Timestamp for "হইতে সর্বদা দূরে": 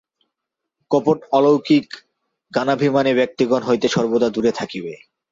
3.63-4.51